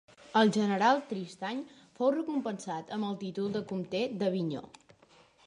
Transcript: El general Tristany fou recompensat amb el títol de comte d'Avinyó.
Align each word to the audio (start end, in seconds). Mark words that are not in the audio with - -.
El 0.39 0.51
general 0.53 1.01
Tristany 1.11 1.59
fou 1.99 2.11
recompensat 2.15 2.95
amb 2.99 3.09
el 3.11 3.21
títol 3.27 3.53
de 3.59 3.63
comte 3.75 4.03
d'Avinyó. 4.25 4.65